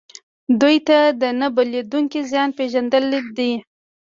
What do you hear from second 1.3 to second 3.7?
نه بدلیدونکي زیان پېژندل دي.